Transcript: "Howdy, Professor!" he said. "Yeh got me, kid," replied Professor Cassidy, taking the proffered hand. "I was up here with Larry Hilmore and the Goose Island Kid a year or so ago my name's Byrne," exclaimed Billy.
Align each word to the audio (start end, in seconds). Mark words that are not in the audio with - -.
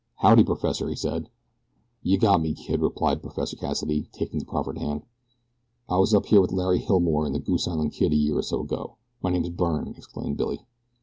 "Howdy, 0.15 0.43
Professor!" 0.45 0.89
he 0.89 0.95
said. 0.95 1.29
"Yeh 2.01 2.17
got 2.17 2.41
me, 2.41 2.55
kid," 2.55 2.81
replied 2.81 3.21
Professor 3.21 3.55
Cassidy, 3.55 4.09
taking 4.11 4.39
the 4.39 4.47
proffered 4.47 4.79
hand. 4.79 5.03
"I 5.87 5.99
was 5.99 6.15
up 6.15 6.25
here 6.25 6.41
with 6.41 6.51
Larry 6.51 6.79
Hilmore 6.79 7.27
and 7.27 7.35
the 7.35 7.39
Goose 7.39 7.67
Island 7.67 7.91
Kid 7.93 8.11
a 8.11 8.15
year 8.15 8.39
or 8.39 8.41
so 8.41 8.61
ago 8.61 8.95
my 9.21 9.29
name's 9.29 9.49
Byrne," 9.49 9.89
exclaimed 9.95 10.37
Billy. 10.37 10.65